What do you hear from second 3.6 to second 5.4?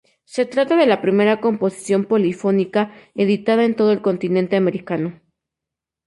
en todo el continente americano.